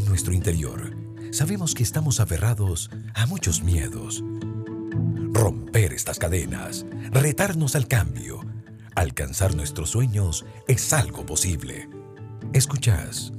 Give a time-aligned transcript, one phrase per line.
[0.00, 0.96] nuestro interior,
[1.32, 4.24] sabemos que estamos aferrados a muchos miedos.
[5.32, 8.40] Romper estas cadenas, retarnos al cambio,
[8.94, 11.90] alcanzar nuestros sueños es algo posible.
[12.54, 13.32] Escuchas.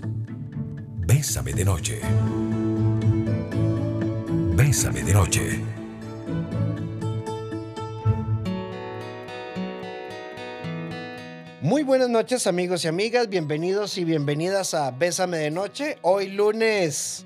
[0.97, 2.01] Bésame de noche.
[4.55, 5.82] Bésame de noche.
[11.63, 15.97] Muy buenas noches amigos y amigas, bienvenidos y bienvenidas a Bésame de Noche.
[16.01, 17.25] Hoy lunes,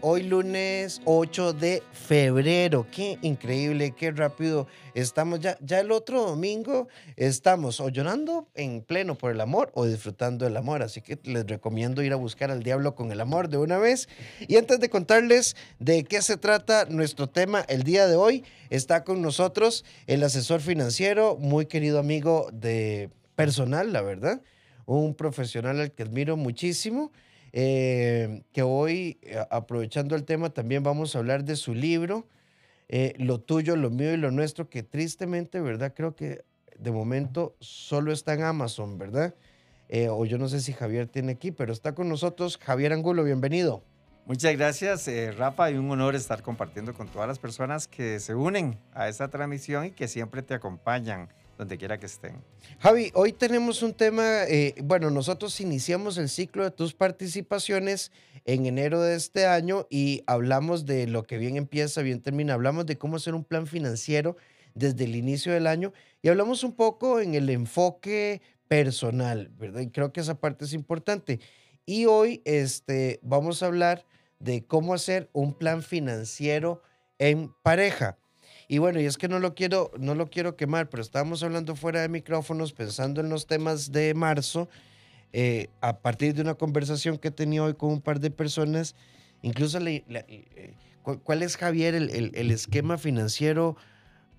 [0.00, 2.86] hoy lunes 8 de febrero.
[2.90, 5.58] Qué increíble, qué rápido estamos ya.
[5.60, 10.56] Ya el otro domingo estamos o llorando en pleno por el amor o disfrutando del
[10.56, 10.82] amor.
[10.82, 14.08] Así que les recomiendo ir a buscar al diablo con el amor de una vez.
[14.48, 19.04] Y antes de contarles de qué se trata nuestro tema el día de hoy, está
[19.04, 24.42] con nosotros el asesor financiero, muy querido amigo de personal, la verdad.
[24.86, 27.12] Un profesional al que admiro muchísimo.
[27.54, 32.26] eh, que hoy, eh, aprovechando el tema, también vamos a hablar de su libro,
[32.88, 35.92] eh, Lo tuyo, lo mío y lo nuestro, que tristemente, ¿verdad?
[35.94, 36.44] Creo que
[36.78, 39.34] de momento solo está en Amazon, ¿verdad?
[40.10, 43.82] O yo no sé si Javier tiene aquí, pero está con nosotros Javier Angulo, bienvenido.
[44.24, 48.78] Muchas gracias, Rafa, y un honor estar compartiendo con todas las personas que se unen
[48.94, 51.28] a esta transmisión y que siempre te acompañan
[51.62, 52.42] donde quiera que estén.
[52.80, 58.10] Javi, hoy tenemos un tema, eh, bueno, nosotros iniciamos el ciclo de tus participaciones
[58.44, 62.86] en enero de este año y hablamos de lo que bien empieza, bien termina, hablamos
[62.86, 64.36] de cómo hacer un plan financiero
[64.74, 69.82] desde el inicio del año y hablamos un poco en el enfoque personal, ¿verdad?
[69.82, 71.38] Y creo que esa parte es importante.
[71.86, 74.04] Y hoy este, vamos a hablar
[74.40, 76.82] de cómo hacer un plan financiero
[77.18, 78.18] en pareja.
[78.72, 81.76] Y bueno, y es que no lo quiero, no lo quiero quemar, pero estábamos hablando
[81.76, 84.66] fuera de micrófonos, pensando en los temas de marzo,
[85.34, 88.94] eh, a partir de una conversación que he tenido hoy con un par de personas,
[89.42, 93.76] incluso le- le- eh, cu- cuál es, Javier, el, el- el esquema financiero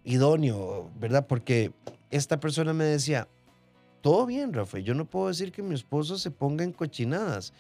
[0.04, 1.28] idóneo, ¿verdad?
[1.28, 1.72] Porque
[2.10, 3.28] esta persona me decía,
[4.02, 7.54] todo bien, Rafa, yo no puedo decir que mi esposo se ponga en cochinadas,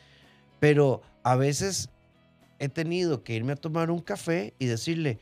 [0.59, 1.89] pero a veces
[2.57, 5.19] he tenido que irme a tomar un café y decirle,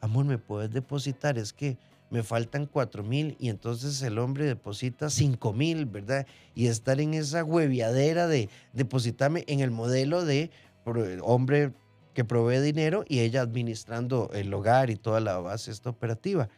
[0.00, 1.38] amor, ¿me puedes depositar?
[1.38, 1.76] Es que
[2.10, 6.26] me faltan cuatro mil y entonces el hombre deposita cinco mil, ¿verdad?
[6.54, 10.50] Y estar en esa hueviadera de depositarme en el modelo de
[11.22, 11.72] hombre
[12.14, 16.48] que provee dinero y ella administrando el hogar y toda la base esta operativa.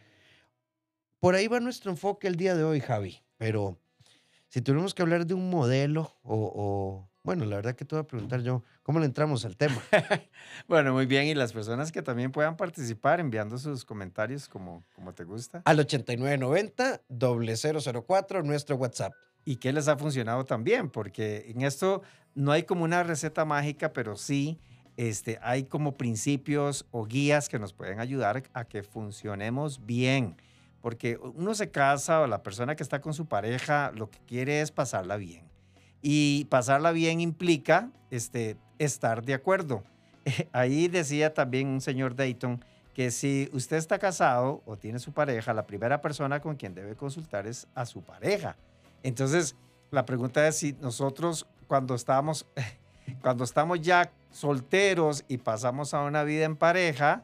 [1.19, 3.77] Por ahí va nuestro enfoque el día de hoy, Javi, pero
[4.47, 8.07] si tuviéramos que hablar de un modelo o- bueno, la verdad que te voy a
[8.07, 9.81] preguntar yo, ¿cómo le entramos al tema?
[10.67, 15.13] Bueno, muy bien, y las personas que también puedan participar enviando sus comentarios como, como
[15.13, 15.61] te gusta.
[15.65, 19.13] Al 8990 004 nuestro WhatsApp.
[19.43, 20.89] ¿Y qué les ha funcionado también?
[20.89, 22.03] Porque en esto
[22.35, 24.59] no hay como una receta mágica, pero sí
[24.97, 30.37] este, hay como principios o guías que nos pueden ayudar a que funcionemos bien.
[30.81, 34.61] Porque uno se casa o la persona que está con su pareja lo que quiere
[34.61, 35.50] es pasarla bien.
[36.01, 39.83] Y pasarla bien implica este, estar de acuerdo.
[40.51, 42.63] Ahí decía también un señor Dayton
[42.93, 46.95] que si usted está casado o tiene su pareja, la primera persona con quien debe
[46.95, 48.57] consultar es a su pareja.
[49.03, 49.55] Entonces,
[49.91, 52.45] la pregunta es si nosotros cuando estamos,
[53.21, 57.23] cuando estamos ya solteros y pasamos a una vida en pareja,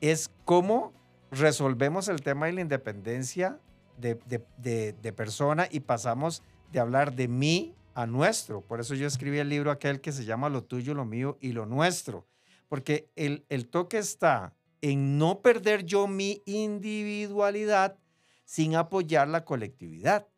[0.00, 0.92] es cómo
[1.30, 3.58] resolvemos el tema de la independencia
[3.98, 4.18] de,
[4.56, 8.60] de- persona y pasamos de hablar de mí a nuestro.
[8.60, 11.50] Por eso yo escribí el libro aquel que se llama Lo tuyo, lo mío y
[11.50, 12.28] lo nuestro.
[12.68, 17.98] Porque el, el toque está en no perder yo mi individualidad
[18.44, 20.28] sin apoyar la colectividad.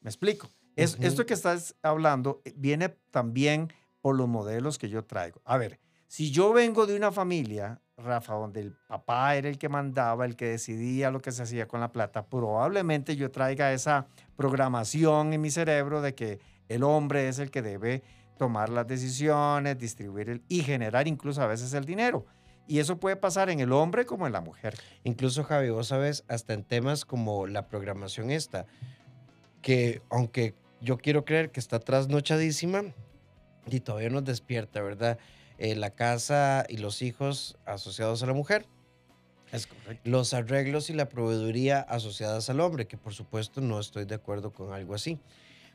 [0.00, 0.50] ¿Me explico?
[0.76, 0.98] Es.
[1.00, 3.72] Esto que estás hablando eh, viene también
[4.02, 5.40] por los modelos que yo traigo.
[5.46, 9.70] A ver, si yo vengo de una familia, Rafa, donde el papá era el que
[9.70, 14.06] mandaba, el que decidía lo que se hacía con la plata, probablemente yo traiga esa
[14.36, 18.02] programación en mi cerebro de que el hombre es el que debe
[18.38, 22.26] tomar las decisiones, distribuir el- y generar incluso a veces el dinero.
[22.68, 24.74] Y eso puede pasar en el hombre como en la mujer.
[25.04, 28.66] Incluso, Javi, vos sabes, hasta en temas como la programación esta,
[29.62, 32.82] que aunque yo quiero creer que está trasnochadísima
[33.70, 35.18] y todavía nos despierta, ¿verdad?
[35.58, 38.66] Eh, la casa y los hijos asociados a la mujer,
[39.52, 40.10] Es correcto.
[40.10, 44.52] los arreglos y la proveeduría asociadas al hombre, que por supuesto no estoy de acuerdo
[44.52, 45.18] con algo así.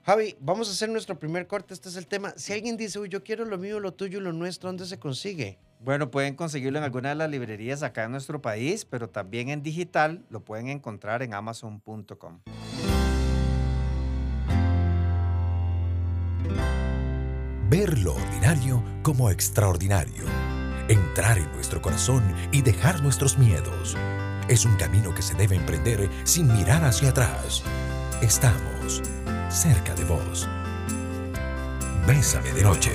[0.03, 2.33] Javi, vamos a hacer nuestro primer corte, este es el tema.
[2.35, 4.97] Si alguien dice, uy, yo quiero lo mío, lo tuyo y lo nuestro, ¿dónde se
[4.97, 5.59] consigue?
[5.79, 9.61] Bueno, pueden conseguirlo en alguna de las librerías acá en nuestro país, pero también en
[9.61, 12.39] digital lo pueden encontrar en amazon.com.
[17.69, 20.23] Ver lo ordinario como extraordinario.
[20.87, 23.95] Entrar en nuestro corazón y dejar nuestros miedos.
[24.49, 27.63] Es un camino que se debe emprender sin mirar hacia atrás.
[28.21, 29.01] Estamos
[29.51, 30.47] cerca de vos.
[32.07, 32.91] Bésame de noche.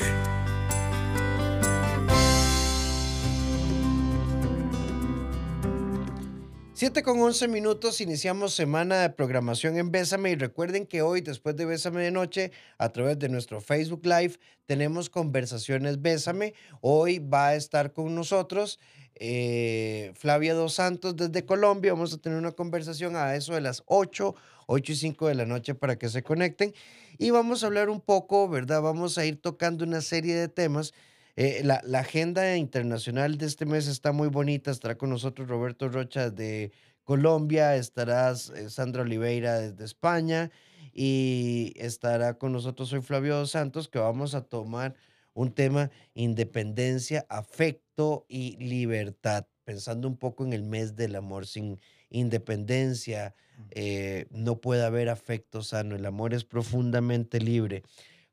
[6.73, 11.57] 7 con 11 minutos, iniciamos semana de programación en Bésame y recuerden que hoy, después
[11.57, 14.37] de Bésame de Noche, a través de nuestro Facebook Live,
[14.67, 16.53] tenemos conversaciones Bésame.
[16.83, 18.79] Hoy va a estar con nosotros
[19.19, 21.93] eh, Flavia Dos Santos desde Colombia.
[21.93, 24.35] Vamos a tener una conversación a eso de las 8,
[24.67, 26.75] 8 y 5 de la noche para que se conecten.
[27.19, 28.83] Y vamos a hablar un poco, ¿verdad?
[28.83, 30.93] Vamos a ir tocando una serie de temas
[31.37, 34.71] eh, la, agenda internacional de este mes está muy bonita.
[34.71, 36.73] Estará con nosotros Roberto Rocha de
[37.05, 40.51] Colombia, estará eh, Sandra Oliveira desde España
[40.95, 44.95] y estará con nosotros hoy Flavio Santos, que vamos a tomar
[45.35, 47.86] un tema independencia, afecto
[48.29, 51.47] y libertad, pensando un poco en el mes del amor.
[51.47, 53.35] Sin independencia
[53.71, 57.83] eh, no puede haber afecto sano, el amor es profundamente libre.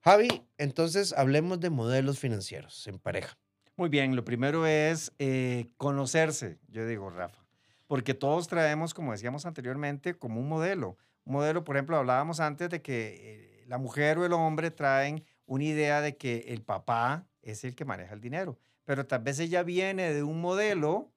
[0.01, 3.37] Javi, entonces hablemos de modelos financieros en pareja.
[3.77, 7.43] Muy bien, lo primero es eh, conocerse, yo digo, Rafa,
[7.87, 10.97] porque todos traemos, como decíamos anteriormente, como un modelo.
[11.23, 15.23] Un modelo, por ejemplo, hablábamos antes de que eh, la mujer o el hombre traen
[15.45, 19.39] una idea de que el papá es el que maneja el dinero, pero tal vez
[19.39, 21.11] ella viene de un modelo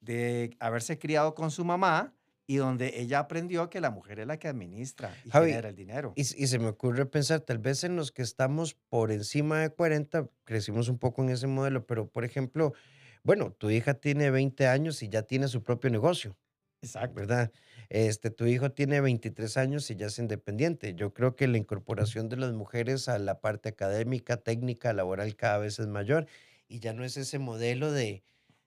[0.00, 2.14] de haberse criado con su mamá
[2.46, 6.12] y donde ella aprendió que la mujer es la que administra y genera el dinero.
[6.14, 9.70] Y, y, se me ocurre pensar, tal vez en los que estamos por encima de
[9.70, 12.74] 40, crecimos un poco en ese modelo, pero por ejemplo,
[13.22, 16.36] bueno, tu hija tiene 20 años y ya tiene su propio negocio.
[16.82, 17.14] Exacto.
[17.14, 17.50] ¿Verdad?
[17.88, 20.94] Este, tu hijo tiene 23 años y ya es independiente.
[20.94, 25.58] Yo creo que la incorporación de las mujeres a la parte académica, técnica, laboral cada
[25.58, 26.26] vez es mayor
[26.68, 28.22] y ya no es ese modelo de,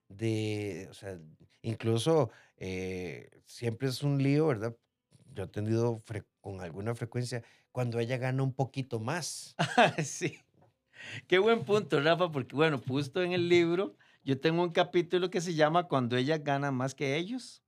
[0.10, 1.20] de o sea,
[1.62, 4.76] incluso eh, siempre es un lío, ¿verdad?
[5.34, 6.04] Yo he tenido
[6.42, 9.56] con alguna frecuencia cuando ella gana un poquito más.
[10.04, 10.40] sí.
[11.28, 15.42] Qué buen punto, Rafa, porque bueno, justo en el libro yo tengo un capítulo que
[15.42, 17.64] se llama Cuando ella gana más que ellos.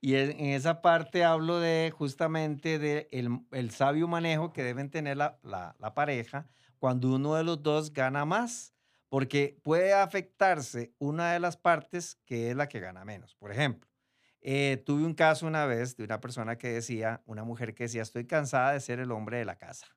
[0.00, 5.38] Y en esa parte hablo de justamente de el, sabio manejo que deben tener la,
[5.42, 6.48] la pareja
[6.80, 8.74] cuando uno de los dos gana más,
[9.10, 13.34] porque puede afectarse una de las partes que es la que gana menos.
[13.34, 13.90] Por ejemplo,
[14.40, 18.02] eh, tuve un caso una vez de una persona que decía, una mujer que decía,
[18.02, 19.88] estoy cansada de ser el hombre de la casa,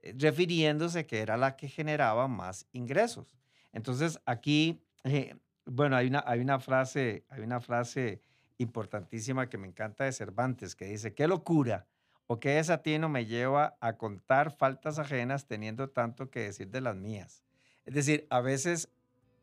[0.00, 3.38] eh, refiriéndose que era la que generaba más ingresos.
[3.72, 5.34] Entonces aquí, eh,
[5.64, 8.20] bueno, hay una, hay una frase, hay una frase
[8.58, 11.86] importantísima que me encanta de Cervantes que dice, qué locura
[12.26, 16.96] o qué desatino me lleva a contar faltas ajenas teniendo tanto que decir de las
[16.96, 17.42] mías.
[17.84, 18.88] Es decir, a veces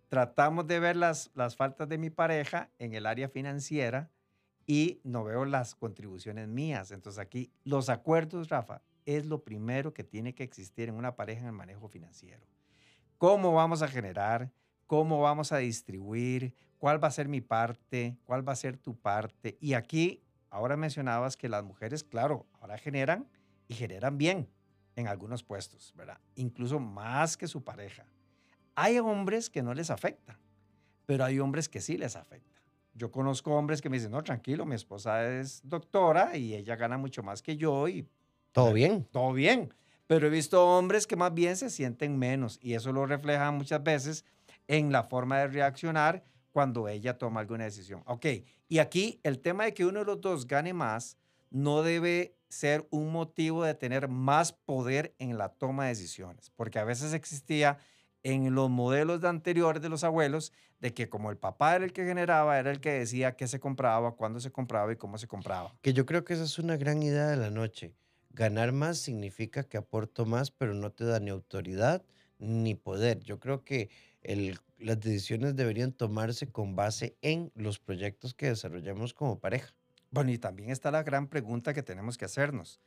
[0.07, 4.09] tratamos de ver las, las faltas de mi pareja en el área financiera,
[4.69, 6.91] y no veo las contribuciones mías.
[6.91, 11.41] Entonces aquí los acuerdos, Rafa, es lo primero que tiene que existir en una pareja
[11.41, 12.45] en el manejo financiero.
[13.17, 14.51] ¿Cómo vamos a generar?
[14.85, 16.53] ¿Cómo vamos a distribuir?
[16.77, 18.15] ¿Cuál va a ser mi parte?
[18.25, 19.57] ¿Cuál va a ser tu parte?
[19.59, 20.21] Y aquí,
[20.51, 23.27] ahora mencionabas que las mujeres, claro, ahora generan
[23.67, 24.47] y generan bien
[24.95, 26.19] en algunos puestos, ¿verdad?
[26.35, 28.05] Incluso más que su pareja.
[28.81, 30.39] Hay hombres que no les afecta,
[31.05, 32.61] pero hay hombres que sí les afecta.
[32.93, 36.97] Yo conozco hombres que me dicen, no, tranquilo, mi esposa es doctora y ella gana
[36.97, 38.07] mucho más que yo y...
[38.53, 39.03] Todo bien.
[39.11, 39.73] Todo bien.
[40.07, 43.83] Pero he visto hombres que más bien se sienten menos y eso lo refleja muchas
[43.83, 44.23] veces
[44.69, 48.01] en la forma de reaccionar cuando ella toma alguna decisión.
[48.05, 48.27] Ok,
[48.69, 51.17] y aquí el tema de que uno de los dos gane más
[51.49, 56.79] no debe ser un motivo de tener más poder en la toma de decisiones, porque
[56.79, 57.77] a veces existía
[58.23, 61.93] en los modelos de anteriores de los abuelos, de que como el papá era el
[61.93, 65.27] que generaba, era el que decía qué se compraba, cuándo se compraba y cómo se
[65.27, 65.75] compraba.
[65.81, 67.93] Que yo creo que esa es una gran idea de la noche.
[68.31, 72.03] Ganar más significa que aporto más, pero no te da ni autoridad
[72.37, 73.19] ni poder.
[73.21, 73.89] Yo creo que
[74.77, 79.73] las decisiones deberían tomarse con base en los proyectos que desarrollamos como pareja.
[80.11, 82.79] Bueno, y también está la gran pregunta que tenemos que hacernos.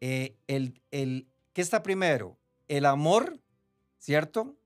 [0.00, 2.38] Eh, el, el, ¿Qué está primero?
[2.68, 3.40] ¿El amor,
[3.98, 4.56] cierto?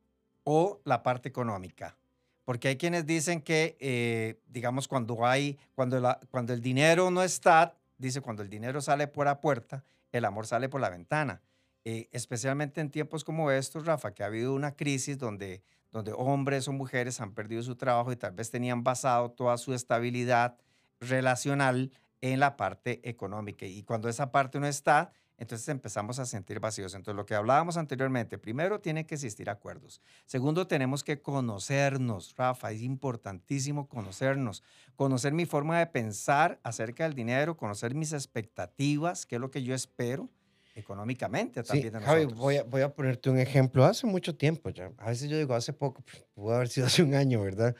[0.44, 1.96] O la parte económica.
[2.44, 7.76] Porque hay quienes dicen que, eh, digamos, cuando hay, cuando, cuando el dinero no está,
[7.98, 11.40] dice, cuando el dinero sale por la puerta, el amor sale por la ventana.
[11.84, 16.68] Eh, especialmente en tiempos como estos, Rafa, que ha habido una crisis donde, donde hombres
[16.68, 20.56] o mujeres han perdido su trabajo y tal vez tenían basado toda su estabilidad
[21.00, 23.66] relacional en la parte económica.
[23.66, 26.94] Y cuando esa parte no está, entonces empezamos a sentir vacíos.
[26.94, 30.00] Entonces, lo que hablábamos anteriormente, primero tiene que existir acuerdos.
[30.26, 34.62] Segundo, tenemos que conocernos, Rafa, es importantísimo conocernos,
[34.96, 39.62] conocer mi forma de pensar acerca del dinero, conocer mis expectativas, qué es lo que
[39.62, 40.30] yo espero
[40.74, 43.84] económicamente también sí, Javi, voy a, voy a ponerte un ejemplo.
[43.84, 47.02] Hace mucho tiempo ya, a veces yo digo hace poco, pues, pudo haber sido hace
[47.02, 47.76] un año, ¿verdad?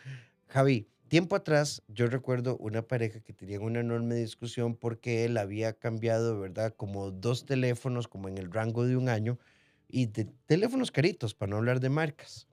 [0.49, 5.75] Javi, tiempo atrás yo recuerdo una pareja que tenía una enorme discusión porque él había
[5.75, 6.73] cambiado, ¿verdad?
[6.75, 9.39] Como dos teléfonos, como en el rango de un año,
[9.89, 12.49] y de teléfonos caritos, para no hablar de marcas.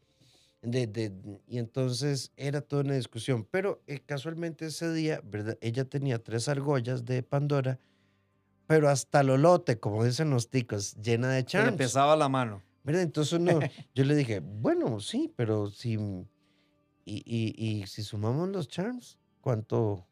[0.61, 1.13] De, de,
[1.47, 3.47] y entonces era toda una discusión.
[3.49, 5.57] Pero eh, casualmente ese día, ¿verdad?
[5.61, 7.79] Ella tenía tres argollas de Pandora
[8.67, 11.71] pero hasta lolote, como dicen los ticos, llena de charms.
[11.71, 12.61] le pesaba la mano.
[12.83, 13.03] ¿Verdad?
[13.03, 13.59] Entonces uno,
[13.95, 15.97] yo le dije, bueno, sí, pero si,
[17.05, 20.07] y, si sumamos los charms, ¿cuánto,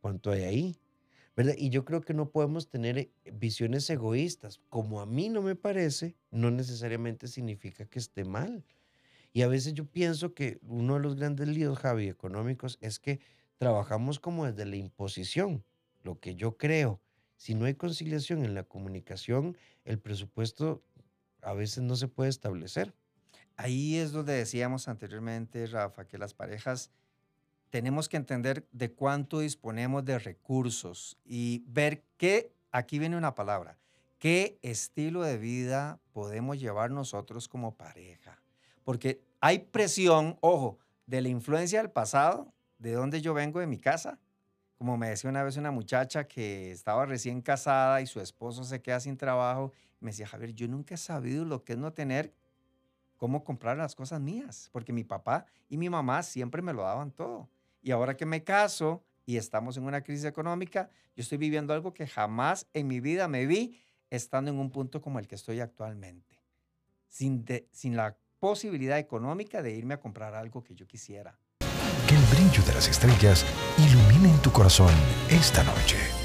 [0.00, 0.76] ¿cuánto hay ahí?
[1.36, 1.54] ¿Verdad?
[1.56, 4.60] Y yo creo que no podemos tener eh, visiones egoístas.
[4.68, 8.64] Como a mí no me parece, no necesariamente significa que esté mal.
[9.32, 13.20] Y a veces yo pienso que uno de los grandes líos, Javi, económicos, es que
[13.56, 15.64] trabajamos como desde la imposición,
[16.02, 17.00] lo que yo creo
[17.42, 20.84] si no hay conciliación en la comunicación, el presupuesto
[21.40, 22.94] a veces no se puede establecer.
[23.62, 26.90] Ahí es donde decíamos anteriormente, Rafa, que las parejas
[27.70, 33.78] tenemos que entender de cuánto disponemos de recursos y ver qué, aquí viene una palabra,
[34.18, 38.42] qué estilo de vida podemos llevar nosotros como pareja.
[38.82, 43.78] Porque hay presión, ojo, de la influencia del pasado, de donde yo vengo de mi
[43.78, 44.18] casa,
[44.76, 48.82] como me decía una vez una muchacha que estaba recién casada y su esposo se
[48.82, 52.34] queda sin trabajo, me decía, Javier, yo nunca he sabido lo que es no tener
[53.22, 57.12] cómo comprar las cosas mías, porque mi papá y mi mamá siempre me lo daban
[57.12, 57.48] todo.
[57.80, 61.94] Y ahora que me caso y estamos en una crisis económica, yo estoy viviendo algo
[61.94, 63.78] que jamás en mi vida me vi
[64.10, 66.42] estando en un punto como el que estoy actualmente,
[67.06, 71.38] sin, sin la posibilidad económica de irme a comprar algo que yo quisiera
[72.08, 73.46] que el brillo de las estrellas
[73.78, 74.92] ilumine en tu corazón
[75.30, 76.21] esta noche.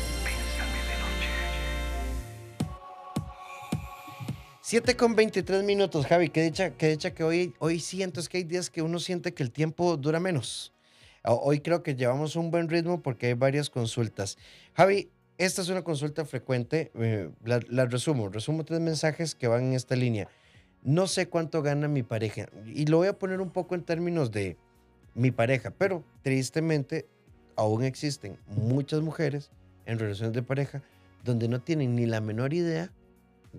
[4.70, 6.28] Siete con 23 minutos, Javi.
[6.28, 9.34] Qué dicha, qué dicha que hoy, hoy siento, es que hay días que uno siente
[9.34, 10.74] que el tiempo dura menos.
[11.24, 14.38] Hoy creo que llevamos un buen ritmo porque hay varias consultas.
[14.74, 16.92] Javi, esta es una consulta frecuente.
[16.96, 18.28] Eh, la, la, resumo.
[18.28, 20.28] Resumo tres mensajes que van en esta línea.
[20.84, 22.50] No sé cuánto gana mi pareja.
[22.66, 24.58] Y lo voy a poner un poco en términos de,
[25.16, 25.72] mi pareja.
[25.72, 27.08] Pero tristemente
[27.56, 29.50] aún existen muchas mujeres
[29.86, 30.82] en relaciones de pareja
[31.24, 32.92] donde no tienen ni la menor idea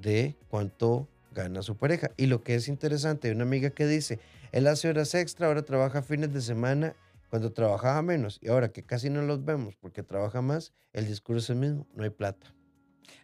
[0.01, 2.11] de cuánto gana su pareja.
[2.17, 4.19] Y lo que es interesante, hay una amiga que dice,
[4.53, 6.95] él hace horas extra, ahora trabaja fines de semana
[7.31, 11.39] cuando trabajaba menos y ahora que casi no los vemos porque trabaja más, el discurso
[11.39, 12.55] es el mismo, no hay plata.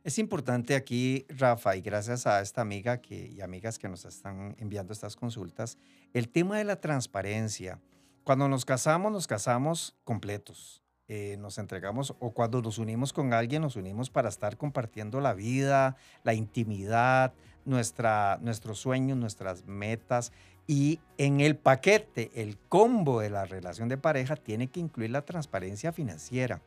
[0.03, 4.55] Es importante aquí, Rafa, y gracias a esta amiga que, y amigas que nos están
[4.59, 5.79] enviando estas consultas,
[6.13, 7.81] el tema de la transparencia.
[8.23, 10.84] Cuando nos casamos, nos casamos completos.
[11.17, 15.33] Eh, nos entregamos o cuando nos unimos con alguien, nos unimos para estar compartiendo la
[15.33, 15.95] vida,
[16.25, 17.33] la intimidad,
[17.65, 20.33] nuestra, nuestros sueños, nuestras metas.
[20.67, 25.23] Y en el paquete, el combo de la relación de pareja tiene que incluir la
[25.23, 26.61] transparencia financiera.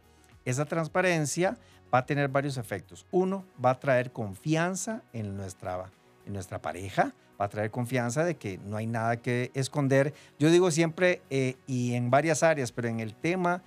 [0.46, 1.58] Esa transparencia
[1.94, 3.06] va a tener varios efectos.
[3.12, 5.92] Uno, va a traer confianza en nuestra,
[6.26, 10.14] en nuestra pareja, va a traer confianza de que no hay nada que esconder.
[10.40, 13.62] Yo digo siempre, eh, y en varias áreas, pero en el tema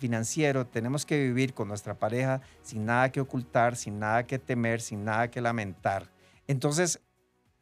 [0.00, 4.80] financiero tenemos que vivir con nuestra pareja sin nada que ocultar, sin nada que temer,
[4.80, 6.10] sin nada que lamentar.
[6.48, 7.00] Entonces,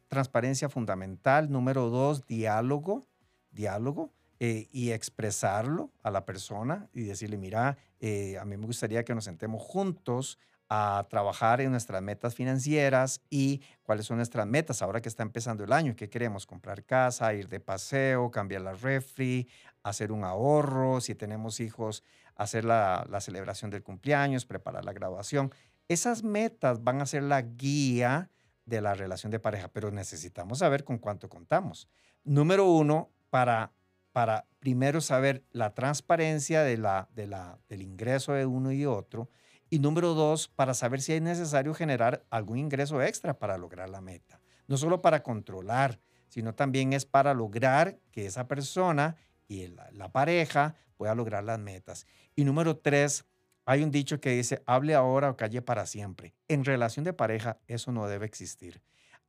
[0.07, 1.51] transparencia fundamental.
[1.51, 3.05] Número dos, diálogo,
[3.51, 4.11] diálogo.
[4.41, 9.13] Eh, y expresarlo a la persona y decirle, mira, eh, a mí me gustaría que
[9.13, 15.01] nos sentemos juntos a trabajar en nuestras metas financieras y cuáles son nuestras metas ahora
[15.01, 15.95] que está empezando el año.
[15.95, 16.45] ¿Qué queremos?
[16.45, 19.49] Comprar casa, ir de paseo, cambiar la refri,
[19.83, 22.03] hacer un ahorro, si tenemos hijos,
[22.39, 25.53] hacer la, la celebración del cumpleaños, preparar la graduación.
[25.87, 28.31] Esas metas van a ser la guía
[28.65, 31.89] de la relación de pareja, pero necesitamos saber con cuánto contamos.
[32.23, 33.73] Número uno, para,
[34.11, 39.29] para primero saber la transparencia de la, de la, del ingreso de uno y otro
[39.69, 44.01] y número dos, para saber si es necesario generar algún ingreso extra para lograr la
[44.01, 44.39] meta.
[44.67, 49.15] No solo para controlar, sino también es para lograr que esa persona
[49.47, 52.05] y la, pareja pueda lograr las metas.
[52.35, 53.23] Y número tres,
[53.65, 56.33] hay un dicho que dice, hable ahora o calle para siempre.
[56.49, 58.81] En relación de pareja, eso no debe existir.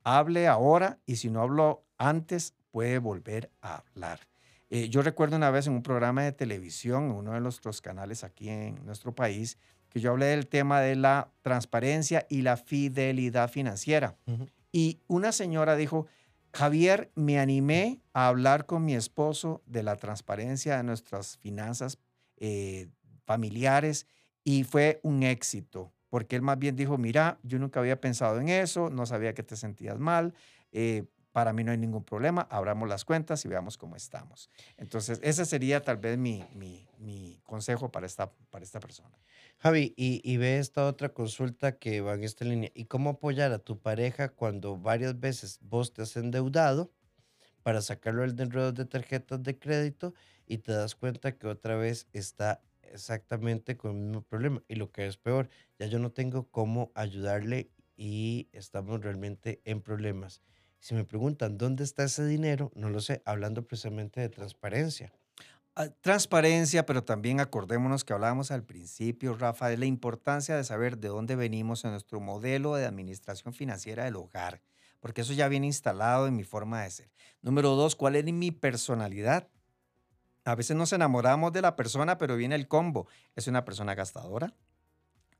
[0.03, 4.27] Hable ahora y si no habló antes, puede volver a hablar.
[4.69, 8.25] Eh, yo recuerdo una vez en un programa de televisión, en uno de nuestros canales
[8.25, 13.49] aquí en nuestro país, que yo hablé del tema de la transparencia y la fidelidad
[13.49, 14.17] financiera.
[14.73, 16.07] Y una señora dijo,
[16.53, 21.97] Javier, me animé a hablar con mi esposo de la transparencia de nuestras finanzas
[22.37, 22.89] eh,
[23.25, 24.07] familiares
[24.43, 28.49] y fue un éxito, porque él más bien dijo, mira, yo nunca había pensado en
[28.49, 30.33] eso, no sabía que te sentías mal,
[30.71, 34.49] eh, para mí no hay ningún problema, abramos las cuentas y veamos cómo estamos.
[34.77, 39.17] Entonces, ese sería tal vez mi, mi, consejo para esta, para esta persona.
[39.57, 42.71] Javi, y, ve esta otra consulta que va en esta línea.
[42.73, 46.91] ¿Y cómo apoyar a tu pareja cuando varias veces vos te has endeudado
[47.63, 50.13] para sacarlo del enredo de tarjetas de crédito
[50.47, 54.63] y te das cuenta que otra vez está exactamente con el mismo problema?
[54.67, 59.81] Y lo que es peor, ya yo no tengo cómo ayudarle y estamos realmente en
[59.81, 60.41] problemas.
[60.81, 65.13] Si me preguntan dónde está ese dinero, no lo sé, hablando precisamente de transparencia.
[65.75, 70.97] Ah, transparencia, pero también acordémonos que hablábamos al principio, Rafa, de la importancia de saber
[70.97, 74.63] de dónde venimos en nuestro modelo de administración financiera del hogar,
[74.99, 77.11] porque eso ya viene instalado en mi forma de ser.
[77.43, 79.47] Número dos, ¿cuál es mi personalidad?
[80.45, 83.07] A veces nos enamoramos de la persona, pero viene el combo.
[83.35, 84.55] ¿Es una persona gastadora?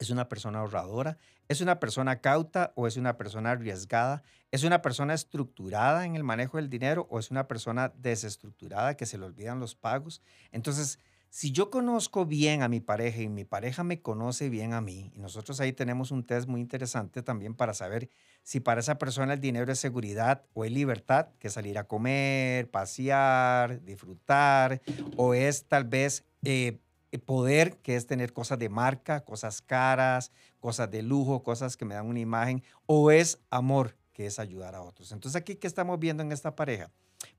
[0.01, 1.19] ¿Es una persona ahorradora?
[1.47, 4.23] ¿Es una persona cauta o es una persona arriesgada?
[4.49, 9.05] ¿Es una persona estructurada en el manejo del dinero o es una persona desestructurada que
[9.05, 10.23] se le olvidan los pagos?
[10.51, 10.97] Entonces,
[11.29, 15.11] si yo conozco bien a mi pareja y mi pareja me conoce bien a mí,
[15.13, 18.09] y nosotros ahí tenemos un test muy interesante también para saber
[18.41, 22.71] si para esa persona el dinero es seguridad o es libertad, que salir a comer,
[22.71, 24.81] pasear, disfrutar,
[25.15, 26.79] o es tal vez eh,
[27.19, 31.95] poder, que es tener cosas de marca, cosas caras, cosas de lujo, cosas que me
[31.95, 35.11] dan una imagen, o es amor, que es ayudar a otros.
[35.11, 36.91] Entonces aquí, ¿qué estamos viendo en esta pareja?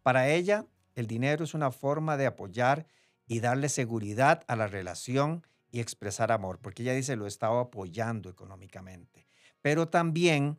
[0.02, 2.86] Para ella, el dinero es una forma de apoyar
[3.26, 8.28] y darle seguridad a la relación y expresar amor, porque ella dice, lo estaba apoyando
[8.28, 9.26] económicamente.
[9.62, 10.58] Pero también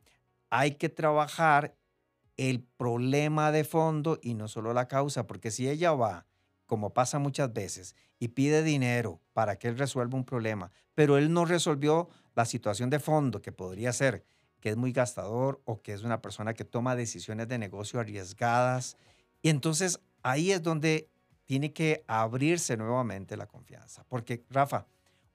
[0.50, 1.75] hay que trabajar
[2.36, 6.25] el problema de fondo y no solo la causa, porque si ella va
[6.74, 11.31] como pasa muchas veces, y pide dinero para que él resuelva un problema, pero él
[11.31, 14.25] no resolvió la situación de fondo que podría ser
[14.59, 18.98] que es muy gastador o que es una persona que toma decisiones de negocio arriesgadas.
[19.44, 21.12] Y entonces ahí es donde
[21.46, 24.03] tiene que abrirse nuevamente la confianza.
[24.09, 24.88] Porque, Rafa,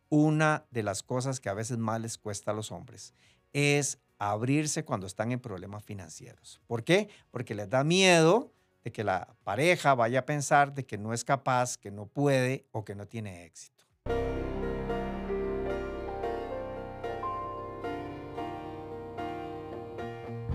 [0.09, 3.15] una de las cosas que a veces más les cuesta a los hombres
[3.53, 6.61] es abrirse cuando están en problemas financieros.
[6.67, 7.09] ¿Por qué?
[7.31, 8.53] Porque les da miedo
[8.85, 12.67] de que la pareja vaya a pensar de que no es capaz, que no puede
[12.73, 13.85] o que no tiene éxito.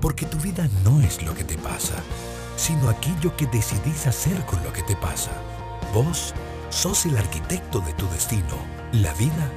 [0.01, 1.95] Porque tu vida no es lo que te pasa,
[2.57, 5.31] sino aquello que decidís hacer con lo que te pasa.
[5.93, 6.33] Vos
[6.69, 8.57] sos el arquitecto de tu destino.
[8.91, 9.49] La vida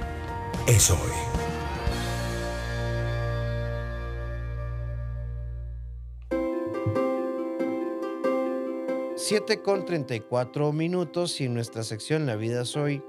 [0.68, 1.45] es hoy.
[9.28, 13.02] 7 con 34 minutos y en nuestra sección La vida es hoy,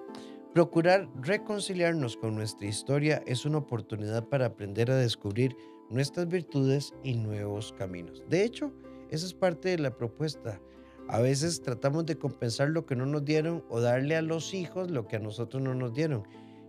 [0.51, 5.55] procurar reconciliarnos con nuestra historia es una oportunidad para aprender a descubrir
[5.91, 8.23] nuestras virtudes y nuevos caminos.
[8.27, 8.73] De hecho,
[9.11, 10.59] esa es parte de la propuesta.
[11.07, 14.89] A veces tratamos de compensar lo que no nos dieron o darle a los hijos
[14.89, 16.23] lo que a nosotros no nos dieron.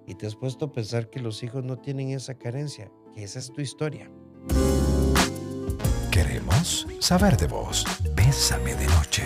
[0.06, 3.38] Y te has puesto a pensar que los hijos no tienen esa carencia, que esa
[3.38, 4.10] es tu historia.
[6.10, 7.86] Queremos saber de vos.
[8.28, 9.22] Bésame de noche.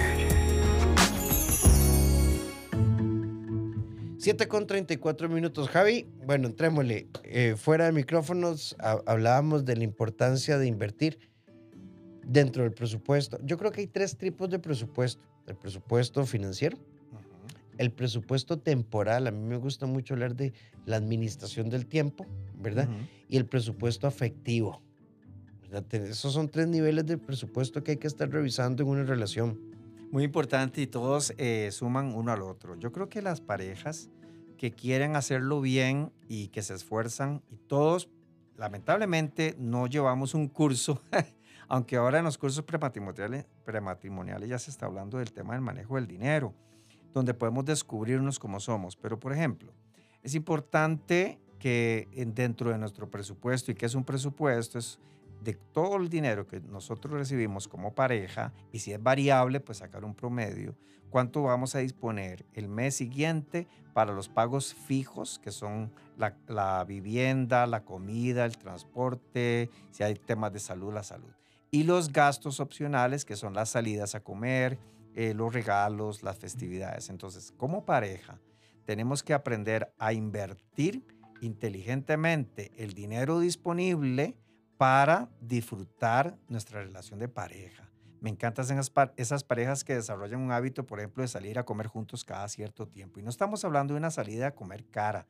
[4.16, 5.68] 7 con 34 minutos.
[5.68, 7.08] Javi, bueno, entrémosle.
[7.24, 11.18] Eh, fuera de micrófonos hablábamos de la importancia de invertir
[12.24, 13.40] dentro del presupuesto.
[13.42, 15.20] Yo creo que hay tres tipos de presupuesto.
[15.48, 16.78] El presupuesto financiero,
[17.78, 19.26] el presupuesto temporal.
[19.26, 20.52] A mí me gusta mucho hablar de
[20.86, 22.88] la administración del tiempo, ¿verdad?
[23.28, 24.80] Y el presupuesto afectivo.
[25.72, 29.58] Esos son tres niveles de presupuesto que hay que estar revisando en una relación.
[30.10, 32.74] Muy importante y todos eh, suman uno al otro.
[32.78, 34.10] Yo creo que las parejas
[34.58, 38.10] que quieren hacerlo bien y que se esfuerzan y todos,
[38.58, 41.02] lamentablemente, no llevamos un curso,
[41.68, 45.94] aunque ahora en los cursos prematrimoniales, prematrimoniales ya se está hablando del tema del manejo
[45.94, 46.54] del dinero,
[47.14, 48.94] donde podemos descubrirnos como somos.
[48.94, 49.72] Pero, por ejemplo,
[50.22, 54.98] es importante que dentro de nuestro presupuesto, y que es un presupuesto, es
[55.42, 60.04] de todo el dinero que nosotros recibimos como pareja, y si es variable, pues sacar
[60.04, 60.76] un promedio,
[61.10, 67.66] cuánto vamos a disponer el mes siguiente para los pagos fijos, que son la, vivienda,
[67.66, 71.30] la comida, el transporte, si hay temas de salud, la salud.
[71.70, 74.78] Y los gastos opcionales, que son las salidas a comer,
[75.14, 77.10] eh, los regalos, las festividades.
[77.10, 78.38] Entonces, como pareja,
[78.84, 81.04] tenemos que aprender a invertir
[81.40, 84.36] inteligentemente el dinero disponible
[84.82, 87.88] para disfrutar nuestra relación de pareja.
[88.20, 88.66] Me encantan
[89.16, 92.88] esas, parejas que desarrollan un hábito, por ejemplo, de salir a comer juntos cada cierto
[92.88, 93.20] tiempo.
[93.20, 95.28] Y no estamos hablando de una salida a comer cara,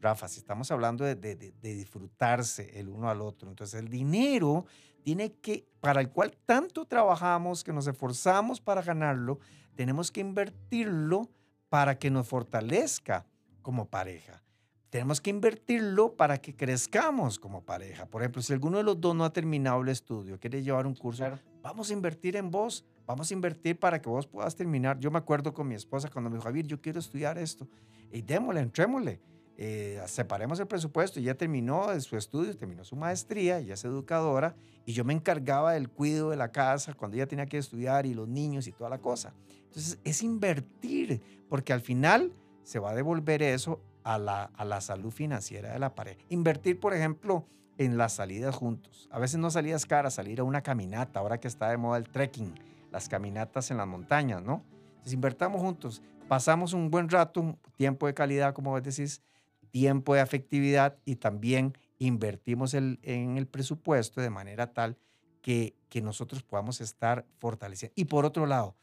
[0.00, 3.50] Rafa, si estamos hablando de, de, disfrutarse el uno al otro.
[3.50, 4.66] Entonces el dinero
[5.02, 9.40] tiene que, para el cual tanto trabajamos, que nos esforzamos para ganarlo,
[9.74, 11.28] tenemos que invertirlo
[11.68, 13.26] para que nos fortalezca
[13.62, 14.44] como pareja.
[14.92, 18.04] Tenemos que invertirlo para que crezcamos como pareja.
[18.04, 20.94] Por ejemplo, si alguno de los dos no ha terminado el estudio, quiere llevar un
[20.94, 21.24] curso,
[21.62, 24.98] vamos a invertir en vos, vamos a invertir para que vos puedas terminar.
[24.98, 27.66] Yo me acuerdo con mi esposa cuando me dijo, Javier, yo quiero estudiar esto.
[28.12, 29.18] Y démosle, entrémosle.
[29.56, 34.92] Eh, separemos el presupuesto, ya terminó su estudio, terminó su maestría, ya es educadora, y
[34.92, 38.28] yo me encargaba del cuidado de la casa cuando ella tenía que estudiar y los
[38.28, 39.32] niños y toda la cosa.
[39.64, 44.80] Entonces es invertir, porque al final se va a devolver eso a la, a la
[44.80, 46.20] salud financiera de la pareja.
[46.28, 47.46] Invertir, por ejemplo,
[47.78, 49.08] en las salidas juntos.
[49.10, 52.08] A veces no salidas caras, salir a una caminata, ahora que está de moda el
[52.08, 52.54] trekking,
[52.90, 54.62] las caminatas en las montañas, ¿no?
[54.90, 59.22] Entonces invertamos juntos, pasamos un buen rato, tiempo de calidad, como vos decís,
[59.70, 62.98] tiempo de afectividad y también invertimos en
[63.38, 64.96] el presupuesto de manera tal
[65.40, 67.92] que, que nosotros podamos estar fortaleciendo.
[67.96, 68.76] Y por otro lado,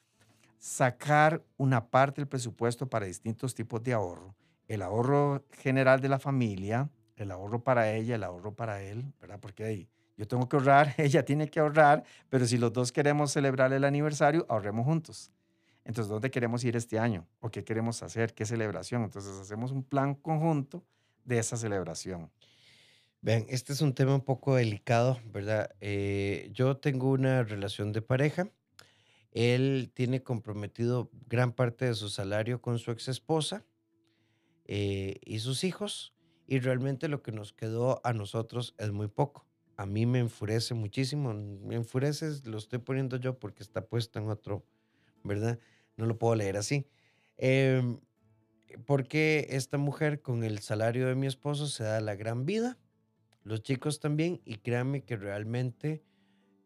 [0.60, 4.36] sacar una parte del presupuesto para distintos tipos de ahorro.
[4.70, 9.40] El ahorro general de la familia, el ahorro para ella, el ahorro para él, ¿verdad?
[9.42, 13.32] Porque ahí yo tengo que ahorrar, ella tiene que ahorrar, pero si los dos queremos
[13.32, 15.32] celebrar el aniversario, ahorremos juntos.
[15.86, 17.26] Entonces, ¿dónde queremos ir este año?
[17.40, 18.34] ¿O qué queremos hacer?
[18.34, 19.04] ¿Qué celebración?
[19.04, 20.84] Entonces, hacemos un plan conjunto
[21.24, 22.30] de esa celebración.
[23.22, 25.72] Vean, este es un tema un poco delicado, ¿verdad?
[25.82, 28.50] Eh, yo tengo una relación de pareja.
[29.32, 33.64] Él tiene comprometido gran parte de su salario con su ex esposa
[34.72, 36.14] eh, y sus hijos,
[36.46, 39.48] y realmente lo que nos quedó a nosotros es muy poco.
[39.78, 44.30] A mí me enfurece muchísimo, me enfurece, lo estoy poniendo yo porque está puesto en
[44.30, 44.64] otro,
[45.24, 45.58] ¿verdad?
[45.98, 46.86] no lo puedo leer así.
[47.38, 48.00] Em,
[48.86, 52.78] porque esta mujer con el salario de mi esposo se da la gran vida,
[53.42, 56.04] los chicos también, y créanme que realmente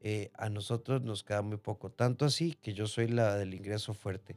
[0.01, 3.93] eh, a nosotros nos queda muy poco, tanto así que yo soy la del ingreso
[3.93, 4.35] fuerte.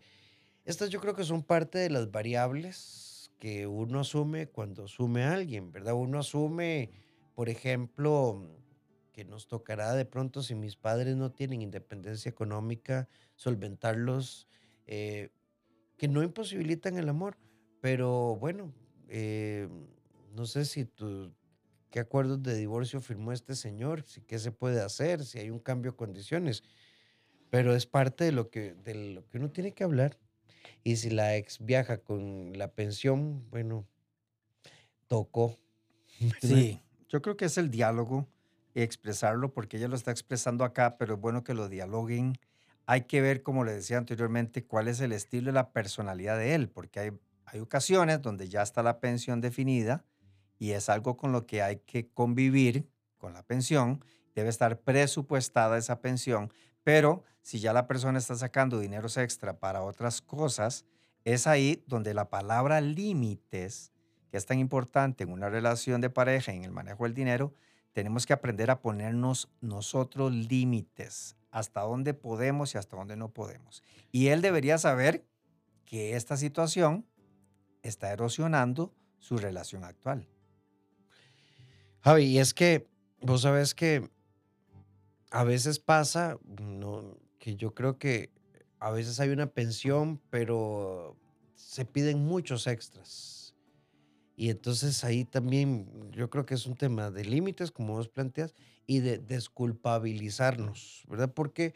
[0.65, 5.35] Estas yo creo que son parte de las variables que uno asume cuando asume a
[5.35, 5.95] alguien, ¿verdad?
[5.95, 6.91] Uno asume,
[7.35, 8.49] por ejemplo,
[9.13, 14.47] que nos tocará de pronto si mis padres no tienen independencia económica, solventarlos
[14.87, 15.31] eh,
[15.97, 17.37] que no imposibilitan el amor,
[17.81, 18.73] pero bueno,
[19.09, 19.69] eh,
[20.35, 21.33] no sé si tú,
[21.91, 25.61] qué acuerdos de divorcio firmó este señor, si qué se puede hacer, si hay un
[25.61, 26.63] cambio de condiciones,
[27.49, 30.19] pero es parte de lo que, de lo que uno tiene que hablar.
[30.85, 33.87] Y si la ex viaja con la pensión, bueno,
[35.09, 35.59] tocó.
[36.41, 38.27] Sí, yo creo que es el diálogo,
[38.75, 42.39] expresarlo, porque ella lo está expresando acá, pero es bueno que lo dialoguen.
[42.87, 46.55] Hay que ver, como le decía anteriormente, cuál es el estilo y la personalidad de
[46.55, 47.11] él, porque hay,
[47.45, 50.05] hay ocasiones donde ya está la pensión definida
[50.59, 55.79] y es algo con lo que hay que convivir con la pensión, debe estar presupuestada
[55.79, 56.53] esa pensión,
[56.87, 60.85] pero si ya la persona está sacando dineros extra para otras cosas,
[61.25, 63.91] es ahí donde la palabra límites,
[64.31, 67.53] que es tan importante en una relación de pareja en el manejo del dinero,
[67.93, 73.83] tenemos que aprender a ponernos nosotros límites hasta dónde podemos y hasta dónde no podemos.
[74.13, 75.25] Y él debería saber
[75.87, 77.05] que esta situación
[77.83, 80.29] está erosionando su relación actual.
[82.03, 82.87] Javi, y es que
[83.23, 84.09] vos sabes que
[85.31, 88.31] a veces pasa, no, que yo creo que
[88.79, 91.17] a veces hay una pensión, pero
[91.55, 93.55] se piden muchos extras.
[94.37, 98.55] Y entonces ahí también yo creo que es un tema de límites, como vos planteas,
[98.87, 101.33] y de desculpabilizarnos, ¿verdad?
[101.33, 101.75] Porque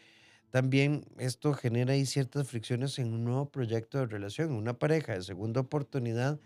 [0.51, 5.15] también esto genera ahí ciertas fricciones en un nuevo proyecto de relación, en una pareja
[5.15, 6.39] de segunda oportunidad.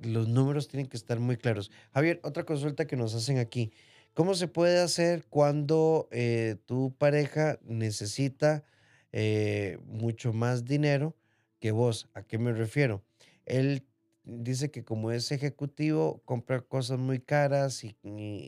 [0.00, 1.70] Los números tienen que estar muy claros.
[1.92, 3.72] Javier, otra consulta que nos hacen aquí.
[4.18, 8.64] ¿Cómo se puede hacer cuando eh, tu pareja necesita
[9.12, 11.14] eh, mucho más dinero
[11.60, 12.08] que vos?
[12.14, 13.04] ¿A qué me refiero?
[13.46, 13.86] Él
[14.24, 17.94] dice que como es ejecutivo, compra cosas muy caras y,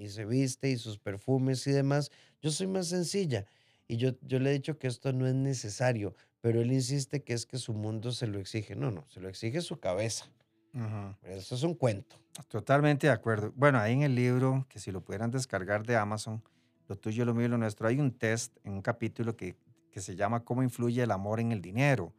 [0.08, 2.10] se viste y sus perfumes y demás.
[2.42, 3.46] Yo soy más sencilla
[3.86, 7.32] y yo, yo le he dicho que esto no es necesario, pero él insiste que
[7.32, 8.74] es que su mundo se lo exige.
[8.74, 10.32] No, no, se lo exige su cabeza.
[11.22, 12.16] Eso es un cuento.
[12.48, 13.52] Totalmente de acuerdo.
[13.56, 16.42] Bueno, ahí en el libro, que si lo pudieran descargar de Amazon,
[16.88, 19.56] lo tuyo, lo mío y lo nuestro, hay un test en un capítulo que,
[19.90, 22.12] que se llama ¿Cómo influye el amor en el dinero?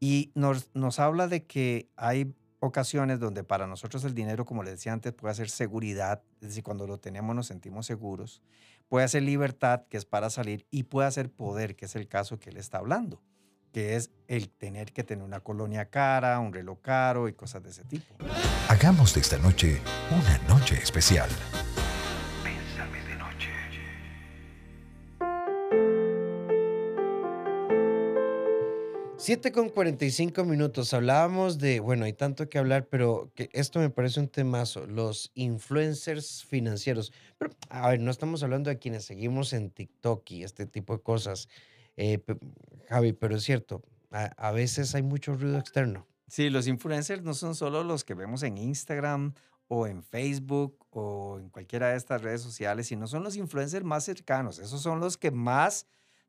[0.00, 4.74] Y nos, nos habla de que hay ocasiones donde para nosotros el dinero, como les
[4.74, 8.42] decía antes, puede ser seguridad, es decir, cuando lo tenemos nos sentimos seguros,
[8.88, 12.38] puede ser libertad, que es para salir, y puede ser poder, que es el caso
[12.38, 13.22] que él está hablando,
[13.74, 17.70] que es el tener que tener una colonia cara, un reloj caro y cosas de
[17.70, 18.14] ese tipo.
[18.68, 19.80] Hagamos de esta noche
[20.12, 21.28] una noche especial.
[29.24, 30.92] 7 con 45 minutos.
[30.92, 35.32] Hablábamos de, bueno, hay tanto que hablar, pero que esto me parece un temazo, los
[35.34, 37.10] influencers financieros.
[37.38, 41.02] Pero, a ver, no estamos hablando de quienes seguimos en TikTok y este tipo de
[41.02, 41.48] cosas,
[41.96, 42.22] eh,
[42.88, 46.06] Javi, pero es cierto, a, a veces hay mucho ruido externo.
[46.26, 49.34] Sí, los influencers no son solo los que vemos en Instagram
[49.68, 54.04] o en Facebook o en cualquiera de estas redes sociales, sino son los influencers más
[54.04, 54.58] cercanos.
[54.58, 55.86] Esos son los que más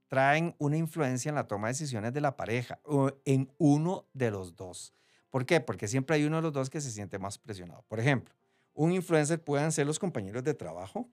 [0.07, 4.31] traen una influencia en la toma de decisiones de la pareja o en uno de
[4.31, 4.93] los dos.
[5.29, 5.59] ¿Por qué?
[5.59, 7.83] Porque siempre hay uno de los dos que se siente más presionado.
[7.87, 8.33] Por ejemplo,
[8.73, 11.09] un influencer pueden ser los compañeros de trabajo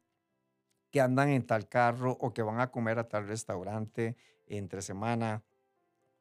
[0.91, 5.42] que andan en tal carro o que van a comer a tal restaurante entre semana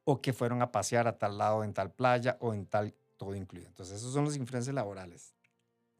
[0.04, 3.34] o que fueron a pasear a tal lado en tal playa o en tal todo
[3.34, 3.68] incluido.
[3.68, 5.34] Entonces, esos son los influencers laborales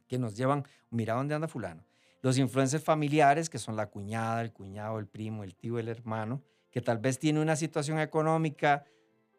[0.09, 1.85] que nos llevan, mira dónde anda fulano.
[2.21, 6.43] Los influencers familiares, que son la cuñada, el cuñado, el primo, el tío, el hermano,
[6.71, 8.85] que tal vez tiene una situación económica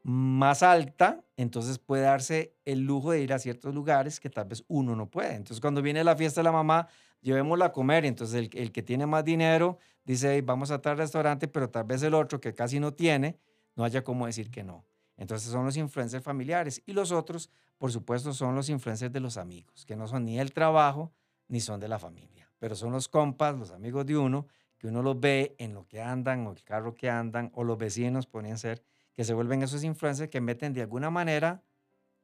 [0.04, 4.64] más alta, entonces puede darse el lujo de ir a ciertos lugares que tal vez
[4.68, 5.36] uno no puede.
[5.36, 6.88] Entonces, cuando viene la fiesta de la mamá,
[7.24, 8.06] llevémosla a comer.
[8.06, 12.14] Entonces, el, que tiene más dinero dice, vamos a tal restaurante, pero tal vez el
[12.14, 13.40] otro que casi no tiene,
[13.76, 14.86] no haya cómo decir que no.
[15.18, 16.82] Entonces, son los influencers familiares.
[16.86, 20.40] Y los otros, por supuesto, son los influencers de los amigos, que no son ni
[20.40, 21.12] el trabajo
[21.48, 25.02] ni son de la familia, pero son los compas, los amigos de uno, que uno
[25.02, 28.58] los ve en lo que andan o el carro que andan o los vecinos podrían
[28.58, 28.84] ser,
[29.14, 31.62] que se vuelven esos influencers que meten de alguna manera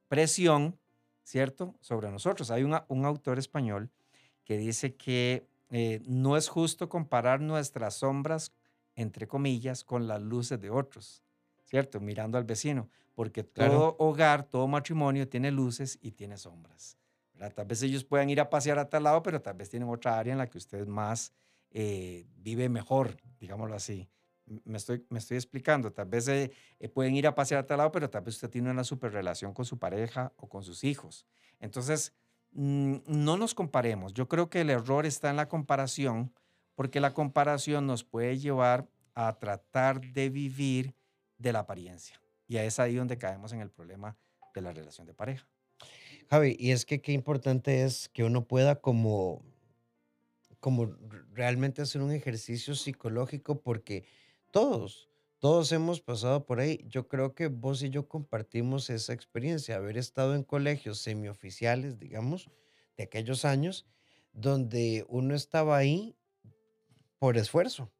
[0.08, 0.78] presión,
[1.22, 2.50] ¿cierto?, sobre nosotros.
[2.50, 3.90] Hay un, un autor español
[4.50, 8.52] que dice que eh, no es justo comparar nuestras sombras,
[8.96, 11.22] entre comillas, con las luces de otros,
[11.62, 12.00] ¿cierto?
[12.00, 16.98] Mirando al vecino, porque todo hogar, todo matrimonio tiene luces y tiene sombras.
[17.54, 20.18] Tal vez ellos puedan ir a pasear a tal lado, pero tal vez tienen otra
[20.18, 21.32] área en la que usted más
[21.70, 24.08] eh, vive mejor, digámoslo así.
[24.64, 27.78] Me estoy, me estoy explicando, tal vez eh, eh, pueden ir a pasear a tal
[27.78, 30.82] lado, pero tal vez usted tiene una super relación con su pareja o con sus
[30.82, 31.24] hijos.
[31.60, 32.14] Entonces,
[32.52, 34.14] no nos comparemos.
[34.14, 36.32] Yo creo que el error está en la comparación,
[36.74, 40.94] porque la comparación nos puede llevar a tratar de vivir
[41.38, 42.20] de la apariencia.
[42.46, 44.16] Y es ahí donde caemos en el problema
[44.54, 45.46] de la relación de pareja.
[46.28, 49.42] Javi, y es que qué importante es que uno pueda como
[50.60, 50.94] como
[51.32, 54.04] realmente hacer un ejercicio psicológico porque
[54.50, 55.08] todos,
[55.40, 56.84] todos hemos pasado por ahí.
[56.86, 62.50] Yo creo que vos y yo compartimos esa experiencia, haber estado en colegios semioficiales, digamos,
[62.96, 63.86] de aquellos años,
[64.32, 66.16] donde uno estaba ahí
[67.18, 67.90] por esfuerzo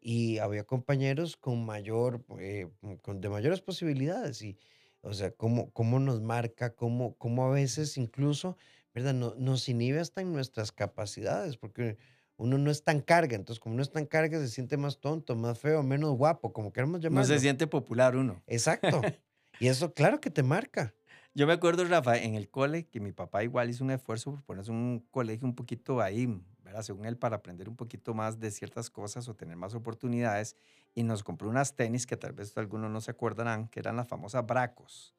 [0.00, 2.68] y había compañeros con mayor, eh,
[3.02, 4.58] con, de mayores posibilidades y,
[5.00, 8.56] o sea, cómo, cómo nos marca, cómo, cómo a veces incluso
[8.94, 9.14] ¿verdad?
[9.14, 11.96] No, nos inhibe hasta en nuestras capacidades, porque
[12.42, 15.36] uno no es tan carga, entonces como no es tan carga se siente más tonto,
[15.36, 17.28] más feo, menos guapo, como queramos llamarlo.
[17.28, 18.42] No se siente popular uno.
[18.48, 19.00] Exacto.
[19.60, 20.92] y eso claro que te marca.
[21.34, 24.42] Yo me acuerdo, Rafa, en el cole, que mi papá igual hizo un esfuerzo por
[24.42, 26.26] ponerse un colegio un poquito ahí,
[26.62, 26.82] ¿verdad?
[26.82, 30.56] Según él, para aprender un poquito más de ciertas cosas o tener más oportunidades.
[30.94, 34.08] Y nos compró unas tenis que tal vez algunos no se acordarán, que eran las
[34.08, 35.14] famosas Bracos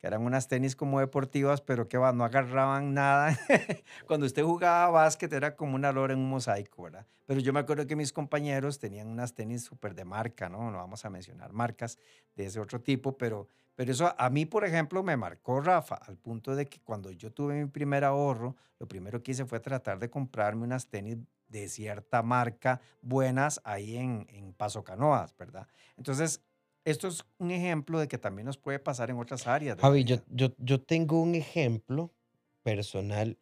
[0.00, 3.36] que eran unas tenis como deportivas, pero que no agarraban nada.
[4.06, 7.06] Cuando usted jugaba básquet era como una lora en un mosaico, ¿verdad?
[7.26, 10.70] Pero yo me acuerdo que mis compañeros tenían unas tenis súper de marca, ¿no?
[10.70, 11.98] No vamos a mencionar marcas
[12.34, 16.16] de ese otro tipo, pero, pero eso a mí, por ejemplo, me marcó Rafa, al
[16.16, 19.98] punto de que cuando yo tuve mi primer ahorro, lo primero que hice fue tratar
[19.98, 25.66] de comprarme unas tenis de cierta marca buenas ahí en, en Paso Canoas, ¿verdad?
[25.96, 26.42] Entonces,
[26.84, 29.78] esto es un ejemplo de que también nos puede pasar en otras áreas.
[29.78, 32.14] Javi, yo, yo, yo tengo un ejemplo
[32.62, 33.38] personal.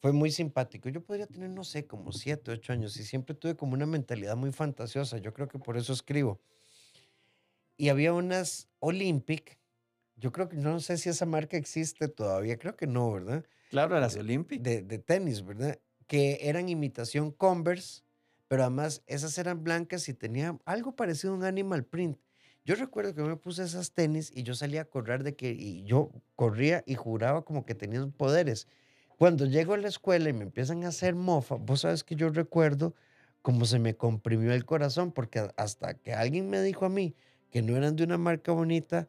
[0.00, 0.88] Fue muy simpático.
[0.88, 4.36] Yo podría tener, no sé, como siete, ocho años y siempre tuve como una mentalidad
[4.36, 5.18] muy fantasiosa.
[5.18, 6.40] Yo creo que por eso escribo.
[7.76, 9.58] Y había unas Olympic.
[10.16, 12.58] Yo creo que no sé si esa marca existe todavía.
[12.58, 13.44] Creo que no, ¿verdad?
[13.70, 14.60] Claro, las Olympic.
[14.60, 15.80] De, de tenis, ¿verdad?
[16.06, 18.02] Que eran imitación Converse,
[18.48, 22.18] pero además esas eran blancas y tenían algo parecido a un animal print.
[22.64, 25.82] Yo recuerdo que me puse esas tenis y yo salía a correr de que y
[25.84, 28.68] yo corría y juraba como que tenía poderes.
[29.18, 32.28] Cuando llego a la escuela y me empiezan a hacer mofa, vos sabes que yo
[32.30, 32.94] recuerdo
[33.42, 37.16] cómo se me comprimió el corazón porque hasta que alguien me dijo a mí
[37.50, 39.08] que no eran de una marca bonita,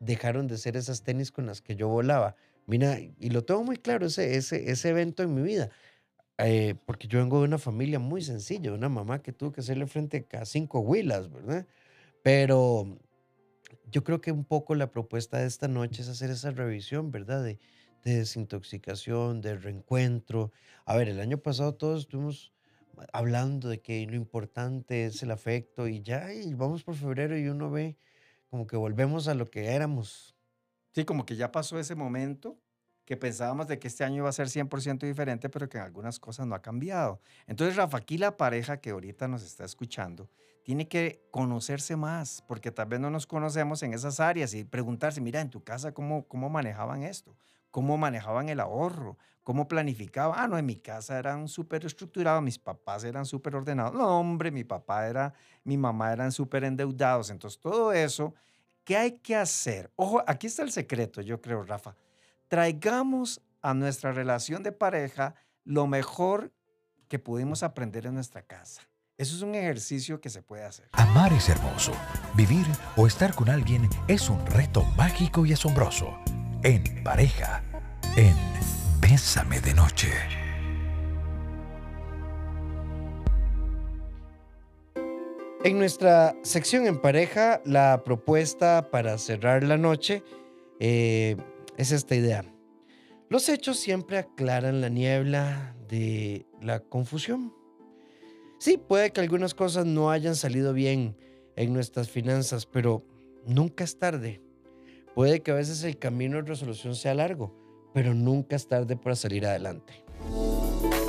[0.00, 2.36] dejaron de ser esas tenis con las que yo volaba.
[2.66, 5.70] Mira, y lo tengo muy claro, ese, ese, ese evento en mi vida.
[6.38, 9.86] Eh, porque yo vengo de una familia muy sencilla, una mamá que tuvo que hacerle
[9.86, 11.66] frente a cinco huilas, ¿verdad?
[12.22, 12.98] Pero
[13.90, 17.42] yo creo que un poco la propuesta de esta noche es hacer esa revisión, ¿verdad?
[17.42, 17.58] De,
[18.04, 20.52] de desintoxicación, de reencuentro.
[20.84, 22.52] A ver, el año pasado todos estuvimos
[23.12, 27.48] hablando de que lo importante es el afecto y ya, y vamos por febrero y
[27.48, 27.96] uno ve
[28.50, 30.36] como que volvemos a lo que éramos.
[30.92, 32.58] Sí, como que ya pasó ese momento
[33.04, 36.18] que pensábamos de que este año iba a ser 100% diferente, pero que en algunas
[36.18, 37.20] cosas no ha cambiado.
[37.46, 40.28] Entonces, Rafa, aquí la pareja que ahorita nos está escuchando
[40.64, 45.20] tiene que conocerse más, porque tal vez no nos conocemos en esas áreas y preguntarse,
[45.20, 47.36] mira, en tu casa, ¿cómo, cómo manejaban esto?
[47.70, 49.16] ¿Cómo manejaban el ahorro?
[49.44, 50.38] ¿Cómo planificaban?
[50.38, 53.94] Ah, no, en mi casa eran súper estructurados, mis papás eran súper ordenados.
[53.94, 55.32] No, hombre, mi papá era,
[55.64, 57.30] mi mamá eran súper endeudados.
[57.30, 58.34] Entonces, todo eso,
[58.84, 59.90] ¿qué hay que hacer?
[59.96, 61.96] Ojo, aquí está el secreto, yo creo, Rafa
[62.50, 66.52] traigamos a nuestra relación de pareja lo mejor
[67.08, 68.82] que pudimos aprender en nuestra casa.
[69.20, 70.88] Eso es un ejercicio que se puede hacer.
[70.92, 71.92] Amar es hermoso.
[72.34, 72.64] Vivir
[72.96, 76.18] o estar con alguien es un reto mágico y asombroso.
[76.62, 77.62] En pareja,
[78.16, 78.34] en
[78.98, 80.08] Bésame de Noche.
[85.64, 90.24] En nuestra sección en pareja, la propuesta para cerrar la noche
[90.78, 91.36] eh,
[91.76, 92.42] es esta idea.
[93.28, 97.59] Los hechos siempre aclaran la niebla de la confusión.
[98.60, 101.16] Sí, puede que algunas cosas no hayan salido bien
[101.56, 103.02] en nuestras finanzas, pero
[103.46, 104.42] nunca es tarde.
[105.14, 107.56] Puede que a veces el camino de resolución sea largo,
[107.94, 110.04] pero nunca es tarde para salir adelante.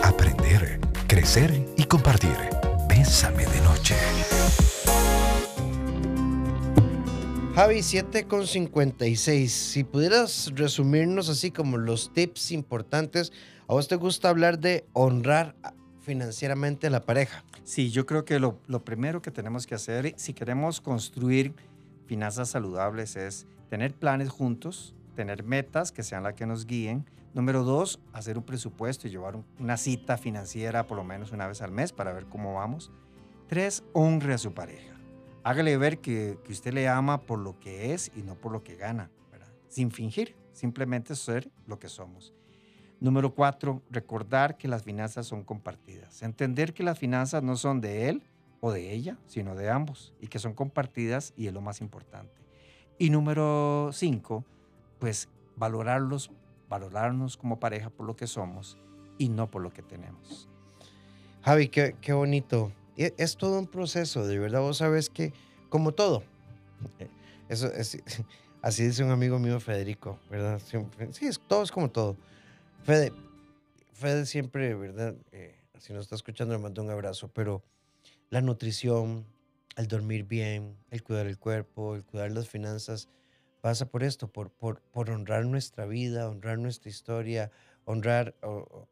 [0.01, 2.37] Aprender, crecer y compartir.
[2.87, 3.95] Bésame de noche.
[7.53, 9.47] Javi, 7,56.
[9.47, 13.33] Si pudieras resumirnos así como los tips importantes,
[13.67, 15.57] ¿a vos te gusta hablar de honrar
[16.01, 17.43] financieramente la pareja?
[17.63, 21.53] Sí, yo creo que lo primero que tenemos que hacer, si queremos construir
[22.05, 27.05] finanzas saludables, es tener planes juntos, tener metas que sean las que nos guíen.
[27.33, 31.61] Número dos, hacer un presupuesto y llevar una cita financiera por lo menos una vez
[31.61, 32.91] al mes para ver cómo vamos.
[33.47, 34.91] Tres, honre a su pareja
[35.43, 38.75] hágale ver que, usted le ama por lo que es y no por lo que
[38.75, 39.09] gana,
[39.67, 42.33] sin fingir, simplemente ser lo que somos.
[43.01, 46.21] Número cuatro, recordar que las finanzas son compartidas.
[46.21, 48.23] Entender que las finanzas no son de él
[48.59, 52.41] o de ella, sino de ambos y que son compartidas y es lo más importante.
[52.99, 54.45] Y número cinco,
[54.99, 56.31] pues valorarlos,
[56.69, 58.77] valorarnos como pareja por lo que somos
[59.17, 60.47] y no por lo que tenemos.
[61.41, 65.33] Javi, qué, qué bonito e, es todo un proceso, de verdad, vos sabes que,
[65.69, 66.23] como todo,
[66.99, 67.07] eh,
[67.49, 67.97] eso es,
[68.61, 70.61] así dice un amigo mío, Federico, ¿verdad?
[71.11, 72.15] sí, es, todo es como todo.
[72.83, 73.13] Fede,
[73.93, 75.15] Fede siempre, ¿verdad?
[75.31, 77.63] Eh, si nos está escuchando, le mando un abrazo, pero
[78.31, 79.27] la nutrición,
[79.77, 83.07] el dormir bien, el cuidar el cuerpo, el cuidar las finanzas,
[83.61, 87.51] pasa por esto, por, por, por honrar nuestra vida, honrar nuestra historia,
[87.85, 88.35] honrar,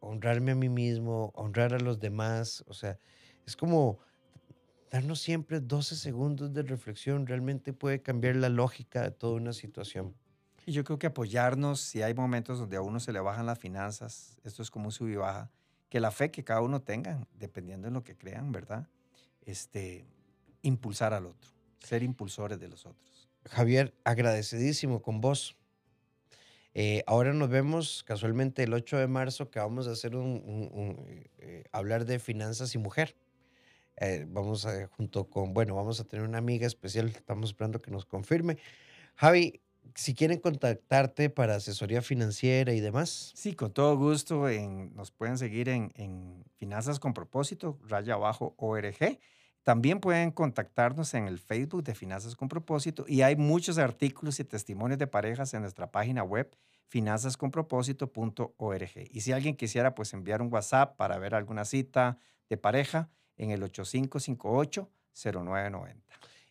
[0.02, 3.00] honrarme a mí mismo, honrar a los demás, o sea,
[3.48, 4.00] es como
[4.92, 10.16] darnos siempre 12 segundos de reflexión realmente puede cambiar la lógica de toda una situación.
[10.70, 13.58] Y yo creo que apoyarnos, si hay momentos donde a uno se le bajan las
[13.58, 15.50] finanzas, esto es como un sub y baja,
[15.90, 18.88] que la fe que cada uno tenga, dependiendo de lo que crean, ¿verdad?
[19.42, 20.06] Este,
[20.62, 23.28] impulsar al otro, ser impulsores de los otros.
[23.50, 25.58] Javier, agradecidísimo con vos.
[26.76, 31.04] Eh, ahora nos vemos casualmente el 8 de marzo que vamos a hacer un,
[31.40, 33.16] eh, hablar de finanzas y mujer.
[33.98, 37.90] Eh, vamos a, junto con, bueno, vamos a tener una amiga especial, estamos esperando que
[37.90, 38.60] nos confirme.
[39.16, 39.62] Javi,
[39.96, 43.32] si quieren contactarte para asesoría financiera y demás.
[43.36, 44.50] Sí, con todo gusto.
[44.50, 49.20] En, nos pueden seguir en, en, Finanzas con Propósito, raya abajo ORG.
[49.64, 54.44] También pueden contactarnos en el Facebook de Finanzas con Propósito y hay muchos artículos y
[54.44, 56.54] testimonios de parejas en nuestra página web
[56.88, 58.90] finanzasconpropósito.org.
[59.12, 62.18] Y si alguien quisiera pues enviar un WhatsApp para ver alguna cita
[62.50, 63.10] de pareja,
[63.40, 65.96] en el 8558-0990.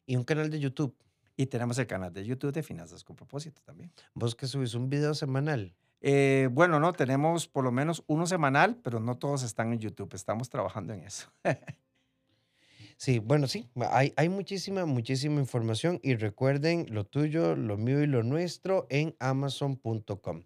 [0.06, 0.96] Y un canal de YouTube.
[1.40, 3.92] Y tenemos el canal de YouTube de Finanzas con Propósito también.
[4.12, 5.72] ¿Vos que subís un video semanal?
[6.00, 10.12] Eh, bueno, no, tenemos por lo menos uno semanal, pero no todos están en YouTube.
[10.14, 11.30] Estamos trabajando en eso.
[12.96, 18.08] sí, bueno, sí, hay, hay muchísima, muchísima información y recuerden lo tuyo, lo mío y
[18.08, 20.42] lo nuestro en amazon.com.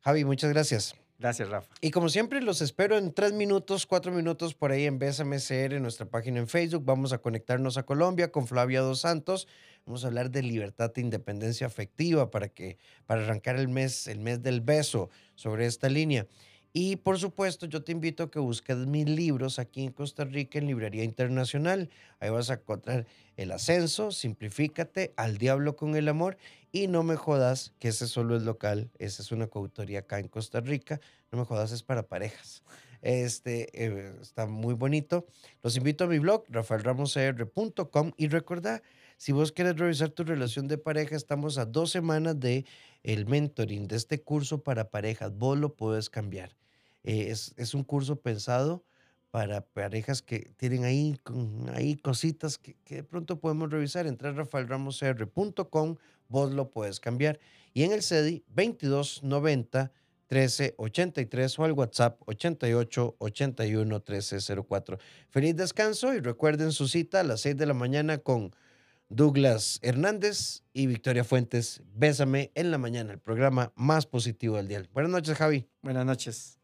[0.00, 0.96] Javi, muchas gracias.
[1.20, 1.72] Gracias, Rafa.
[1.82, 5.82] Y como siempre, los espero en tres minutos, cuatro minutos por ahí en BSMCR, en
[5.82, 6.82] nuestra página en Facebook.
[6.84, 9.46] Vamos a conectarnos a Colombia con Flavia Dos Santos
[9.86, 14.20] Vamos a hablar de libertad e independencia afectiva para que para arrancar el mes, el
[14.20, 16.26] mes del beso sobre esta línea.
[16.72, 20.58] Y por supuesto, yo te invito a que busques mis libros aquí en Costa Rica
[20.58, 21.90] en Librería Internacional.
[22.20, 23.06] Ahí vas a encontrar
[23.36, 26.36] El Ascenso, Simplifícate, Al Diablo con el Amor
[26.70, 30.28] y No Me Jodas, que ese solo es local, esa es una coautoría acá en
[30.28, 31.00] Costa Rica.
[31.32, 32.62] No Me Jodas es para parejas.
[33.02, 35.26] Este eh, está muy bonito.
[35.62, 38.82] Los invito a mi blog, rafaelramosr.com y recuerda,
[39.20, 42.64] si vos quieres revisar tu relación de pareja, estamos a dos semanas de
[43.02, 45.36] el mentoring de este curso para parejas.
[45.36, 46.56] Vos lo puedes cambiar.
[47.04, 48.82] Eh, es, es, un curso pensado
[49.30, 51.20] para parejas que tienen ahí,
[51.74, 54.06] ahí cositas que, que de pronto podemos revisar.
[54.06, 55.96] Entra a rafaelramosr.com,
[56.28, 57.38] vos lo puedes cambiar.
[57.74, 59.92] Y en el CEDI 2290
[60.30, 64.98] 1383 o al WhatsApp 88 81 1304.
[65.28, 68.54] Feliz descanso y recuerden su cita a las 6 de la mañana con
[69.10, 71.82] Douglas Hernández y Victoria Fuentes.
[71.94, 74.82] Bésame en la mañana, el programa más positivo del día.
[74.94, 75.66] Buenas noches, Javi.
[75.82, 76.58] Buenas noches.